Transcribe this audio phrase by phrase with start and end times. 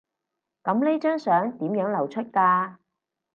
[0.63, 2.77] 噉呢張相點樣流出㗎？